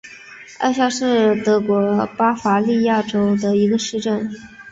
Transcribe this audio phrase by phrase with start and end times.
[0.57, 4.33] 艾夏是德国巴伐利亚州的一个市镇。